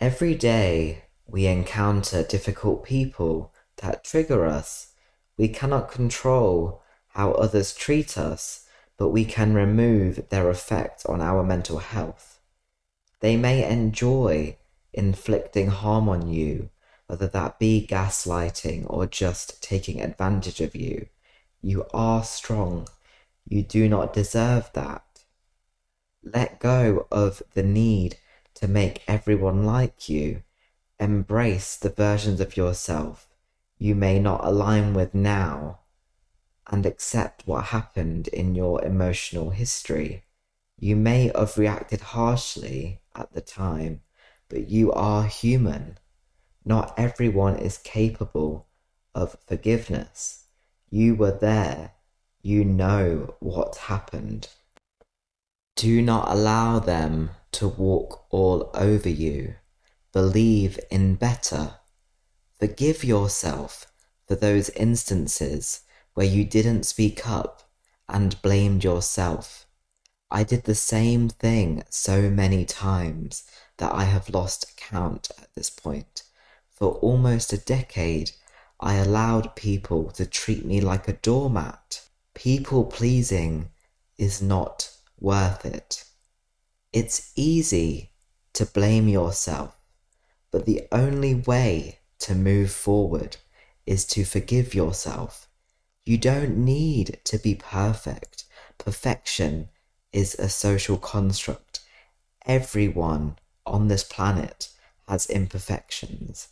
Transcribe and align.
Every 0.00 0.36
day 0.36 1.02
we 1.26 1.46
encounter 1.46 2.22
difficult 2.22 2.84
people 2.84 3.52
that 3.78 4.04
trigger 4.04 4.46
us. 4.46 4.92
We 5.36 5.48
cannot 5.48 5.90
control 5.90 6.82
how 7.08 7.32
others 7.32 7.74
treat 7.74 8.16
us, 8.16 8.64
but 8.96 9.08
we 9.08 9.24
can 9.24 9.54
remove 9.54 10.28
their 10.28 10.50
effect 10.50 11.04
on 11.06 11.20
our 11.20 11.42
mental 11.42 11.78
health. 11.78 12.38
They 13.18 13.36
may 13.36 13.68
enjoy 13.68 14.58
inflicting 14.92 15.66
harm 15.66 16.08
on 16.08 16.28
you, 16.28 16.70
whether 17.08 17.26
that 17.26 17.58
be 17.58 17.84
gaslighting 17.84 18.86
or 18.88 19.04
just 19.06 19.60
taking 19.60 20.00
advantage 20.00 20.60
of 20.60 20.76
you. 20.76 21.08
You 21.60 21.86
are 21.92 22.22
strong. 22.22 22.86
You 23.48 23.64
do 23.64 23.88
not 23.88 24.12
deserve 24.12 24.70
that. 24.74 25.24
Let 26.22 26.60
go 26.60 27.08
of 27.10 27.42
the 27.54 27.64
need 27.64 28.16
to 28.60 28.68
make 28.68 29.02
everyone 29.08 29.64
like 29.64 30.08
you. 30.08 30.42
Embrace 31.00 31.76
the 31.76 31.90
versions 31.90 32.40
of 32.40 32.56
yourself 32.56 33.28
you 33.78 33.94
may 33.94 34.18
not 34.18 34.44
align 34.44 34.92
with 34.92 35.14
now 35.14 35.78
and 36.66 36.84
accept 36.84 37.46
what 37.46 37.66
happened 37.66 38.28
in 38.28 38.54
your 38.54 38.84
emotional 38.84 39.50
history. 39.50 40.24
You 40.78 40.96
may 40.96 41.30
have 41.34 41.56
reacted 41.56 42.00
harshly 42.00 43.00
at 43.14 43.32
the 43.32 43.40
time, 43.40 44.02
but 44.48 44.68
you 44.68 44.92
are 44.92 45.24
human. 45.24 45.98
Not 46.64 46.92
everyone 46.98 47.56
is 47.56 47.78
capable 47.78 48.66
of 49.14 49.36
forgiveness. 49.46 50.44
You 50.90 51.14
were 51.14 51.36
there. 51.38 51.92
You 52.42 52.64
know 52.64 53.34
what 53.40 53.76
happened. 53.76 54.48
Do 55.76 56.02
not 56.02 56.30
allow 56.30 56.80
them 56.80 57.30
to 57.52 57.68
walk 57.68 58.26
all 58.30 58.70
over 58.74 59.08
you. 59.08 59.54
Believe 60.12 60.78
in 60.90 61.14
better. 61.14 61.74
Forgive 62.58 63.04
yourself 63.04 63.86
for 64.26 64.34
those 64.34 64.70
instances 64.70 65.82
where 66.14 66.26
you 66.26 66.44
didn't 66.44 66.84
speak 66.84 67.28
up 67.28 67.70
and 68.08 68.40
blamed 68.42 68.84
yourself. 68.84 69.66
I 70.30 70.44
did 70.44 70.64
the 70.64 70.74
same 70.74 71.28
thing 71.28 71.84
so 71.88 72.28
many 72.28 72.64
times 72.64 73.44
that 73.78 73.94
I 73.94 74.04
have 74.04 74.28
lost 74.28 74.76
count 74.76 75.30
at 75.40 75.54
this 75.54 75.70
point. 75.70 76.24
For 76.70 76.92
almost 76.94 77.52
a 77.52 77.58
decade, 77.58 78.32
I 78.80 78.94
allowed 78.94 79.56
people 79.56 80.10
to 80.12 80.26
treat 80.26 80.64
me 80.64 80.80
like 80.80 81.08
a 81.08 81.14
doormat. 81.14 82.02
People 82.34 82.84
pleasing 82.84 83.70
is 84.16 84.42
not 84.42 84.90
worth 85.18 85.64
it. 85.64 86.04
It's 87.00 87.30
easy 87.36 88.10
to 88.54 88.66
blame 88.66 89.06
yourself, 89.06 89.76
but 90.50 90.66
the 90.66 90.88
only 90.90 91.32
way 91.32 92.00
to 92.18 92.34
move 92.34 92.72
forward 92.72 93.36
is 93.86 94.04
to 94.06 94.24
forgive 94.24 94.74
yourself. 94.74 95.46
You 96.04 96.18
don't 96.18 96.56
need 96.56 97.20
to 97.22 97.38
be 97.38 97.54
perfect. 97.54 98.46
Perfection 98.78 99.68
is 100.12 100.34
a 100.34 100.48
social 100.48 100.96
construct. 100.96 101.78
Everyone 102.44 103.38
on 103.64 103.86
this 103.86 104.02
planet 104.02 104.68
has 105.06 105.30
imperfections, 105.30 106.48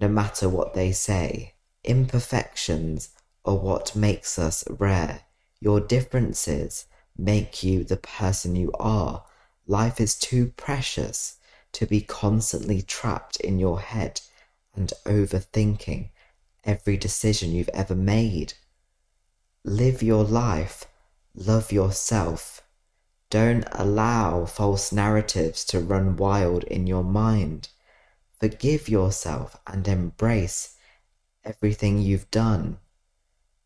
no 0.00 0.06
matter 0.06 0.48
what 0.48 0.74
they 0.74 0.92
say. 0.92 1.54
Imperfections 1.82 3.08
are 3.44 3.56
what 3.56 3.96
makes 3.96 4.38
us 4.38 4.62
rare. 4.70 5.22
Your 5.58 5.80
differences 5.80 6.86
make 7.16 7.64
you 7.64 7.82
the 7.82 7.96
person 7.96 8.54
you 8.54 8.70
are. 8.78 9.24
Life 9.70 10.00
is 10.00 10.18
too 10.18 10.54
precious 10.56 11.36
to 11.72 11.84
be 11.84 12.00
constantly 12.00 12.80
trapped 12.80 13.36
in 13.36 13.58
your 13.58 13.80
head 13.80 14.22
and 14.74 14.90
overthinking 15.04 16.08
every 16.64 16.96
decision 16.96 17.52
you've 17.52 17.68
ever 17.74 17.94
made. 17.94 18.54
Live 19.64 20.02
your 20.02 20.24
life, 20.24 20.86
love 21.34 21.70
yourself. 21.70 22.62
Don't 23.28 23.66
allow 23.72 24.46
false 24.46 24.90
narratives 24.90 25.66
to 25.66 25.80
run 25.80 26.16
wild 26.16 26.64
in 26.64 26.86
your 26.86 27.04
mind. 27.04 27.68
Forgive 28.40 28.88
yourself 28.88 29.60
and 29.66 29.86
embrace 29.86 30.76
everything 31.44 31.98
you've 31.98 32.30
done. 32.30 32.78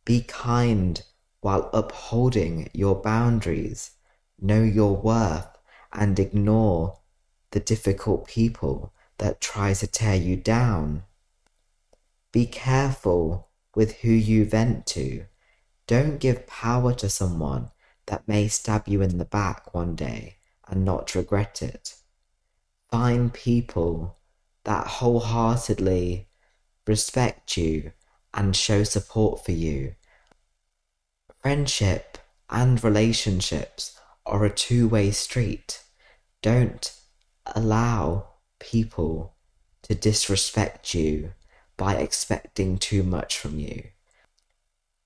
Be 0.04 0.22
kind 0.22 1.00
while 1.42 1.70
upholding 1.72 2.70
your 2.72 2.96
boundaries. 2.96 3.92
Know 4.40 4.64
your 4.64 4.96
worth 4.96 5.46
and 5.92 6.18
ignore 6.18 6.98
the 7.50 7.60
difficult 7.60 8.26
people 8.26 8.92
that 9.18 9.40
try 9.40 9.72
to 9.74 9.86
tear 9.86 10.16
you 10.16 10.36
down. 10.36 11.04
Be 12.32 12.46
careful 12.46 13.48
with 13.74 13.96
who 13.96 14.10
you 14.10 14.44
vent 14.44 14.86
to. 14.86 15.26
Don't 15.86 16.18
give 16.18 16.46
power 16.46 16.94
to 16.94 17.08
someone 17.08 17.70
that 18.06 18.26
may 18.26 18.48
stab 18.48 18.88
you 18.88 19.02
in 19.02 19.18
the 19.18 19.24
back 19.24 19.74
one 19.74 19.94
day 19.94 20.36
and 20.68 20.84
not 20.84 21.14
regret 21.14 21.62
it. 21.62 21.94
Find 22.90 23.32
people 23.32 24.16
that 24.64 24.86
wholeheartedly 24.86 26.28
respect 26.86 27.56
you 27.56 27.92
and 28.34 28.56
show 28.56 28.84
support 28.84 29.44
for 29.44 29.52
you. 29.52 29.94
Friendship 31.40 32.18
and 32.48 32.82
relationships 32.82 33.98
are 34.26 34.44
a 34.44 34.50
two 34.50 34.88
way 34.88 35.10
street. 35.10 35.82
Don't 36.42 36.92
allow 37.54 38.28
people 38.58 39.34
to 39.82 39.94
disrespect 39.94 40.94
you 40.94 41.32
by 41.76 41.94
expecting 41.94 42.78
too 42.78 43.02
much 43.02 43.38
from 43.38 43.58
you. 43.58 43.84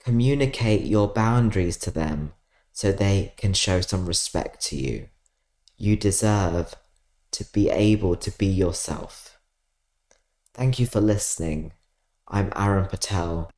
Communicate 0.01 0.83
your 0.83 1.09
boundaries 1.09 1.77
to 1.79 1.91
them 1.91 2.33
so 2.73 2.93
they 2.93 3.33
can 3.37 3.55
show 3.55 3.81
some 3.81 4.07
respect 4.07 4.61
to 4.67 4.77
you. 4.77 5.09
You 5.77 5.97
deserve 5.97 6.75
to 7.33 7.45
be 7.53 7.71
able 7.71 8.17
to 8.17 8.31
be 8.31 8.47
yourself. 8.47 9.39
Thank 10.55 10.79
you 10.79 10.87
for 10.87 11.01
listening. 11.01 11.73
I'm 12.29 12.53
Aaron 12.57 12.87
Patel. 12.87 13.51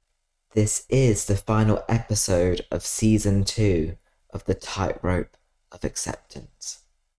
This 0.54 0.84
is 0.88 1.26
the 1.26 1.36
final 1.36 1.82
episode 1.88 2.62
of 2.70 2.84
season 2.84 3.44
two 3.44 3.96
of 4.30 4.44
The 4.44 4.54
Tightrope 4.54 5.36
of 5.72 5.84
Acceptance. 5.84 6.80